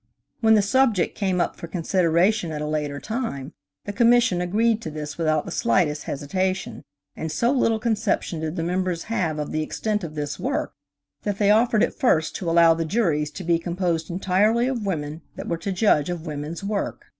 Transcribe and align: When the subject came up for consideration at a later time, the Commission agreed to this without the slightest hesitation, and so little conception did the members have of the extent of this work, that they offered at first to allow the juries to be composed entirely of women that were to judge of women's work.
When 0.39 0.55
the 0.55 0.63
subject 0.63 1.15
came 1.15 1.39
up 1.39 1.55
for 1.55 1.67
consideration 1.67 2.51
at 2.51 2.59
a 2.59 2.65
later 2.65 2.99
time, 2.99 3.53
the 3.85 3.93
Commission 3.93 4.41
agreed 4.41 4.81
to 4.81 4.89
this 4.89 5.15
without 5.15 5.45
the 5.45 5.51
slightest 5.51 6.05
hesitation, 6.05 6.81
and 7.15 7.31
so 7.31 7.51
little 7.51 7.77
conception 7.77 8.39
did 8.39 8.55
the 8.55 8.63
members 8.63 9.03
have 9.13 9.37
of 9.37 9.51
the 9.51 9.61
extent 9.61 10.03
of 10.03 10.15
this 10.15 10.39
work, 10.39 10.73
that 11.21 11.37
they 11.37 11.51
offered 11.51 11.83
at 11.83 11.93
first 11.93 12.35
to 12.37 12.49
allow 12.49 12.73
the 12.73 12.83
juries 12.83 13.29
to 13.29 13.43
be 13.43 13.59
composed 13.59 14.09
entirely 14.09 14.67
of 14.67 14.87
women 14.87 15.21
that 15.35 15.47
were 15.47 15.57
to 15.57 15.71
judge 15.71 16.09
of 16.09 16.25
women's 16.25 16.63
work. 16.63 17.05